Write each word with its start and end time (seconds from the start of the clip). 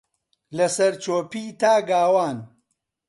لەسەرچۆپی 0.57 1.43
تا 1.59 1.73
گاوان 1.89 2.37